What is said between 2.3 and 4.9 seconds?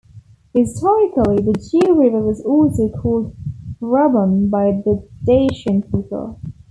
also called Rhabon by